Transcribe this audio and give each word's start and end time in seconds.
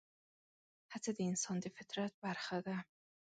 هڅه 0.93 1.11
د 1.17 1.19
انسان 1.31 1.57
د 1.61 1.65
فطرت 1.77 2.13
برخه 2.23 2.57
ده. 2.67 2.77